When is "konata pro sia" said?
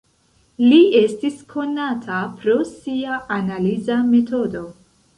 1.53-3.23